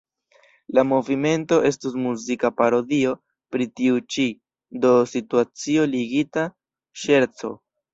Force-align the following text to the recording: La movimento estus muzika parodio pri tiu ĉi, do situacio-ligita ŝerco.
La 0.77 0.83
movimento 0.91 1.59
estus 1.69 1.99
muzika 2.07 2.51
parodio 2.63 3.13
pri 3.57 3.71
tiu 3.83 4.03
ĉi, 4.17 4.29
do 4.83 4.99
situacio-ligita 5.17 6.53
ŝerco. 7.09 7.59